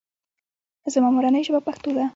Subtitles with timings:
[0.93, 2.05] زما مورنۍ ژبه پښتو ده